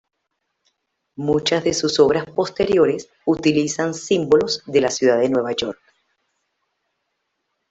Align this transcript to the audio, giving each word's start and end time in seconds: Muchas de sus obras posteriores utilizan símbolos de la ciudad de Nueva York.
Muchas 1.17 1.63
de 1.63 1.75
sus 1.75 1.99
obras 1.99 2.25
posteriores 2.25 3.07
utilizan 3.23 3.93
símbolos 3.93 4.63
de 4.65 4.81
la 4.81 4.89
ciudad 4.89 5.19
de 5.19 5.29
Nueva 5.29 5.51
York. 5.51 5.77